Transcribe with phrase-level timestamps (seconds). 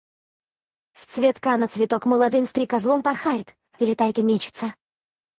[0.93, 4.73] С цветка на цветок молодым стрекозлом порхает, летает и мечется.